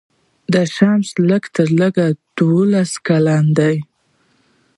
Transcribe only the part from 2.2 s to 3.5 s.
دوره یوولس کاله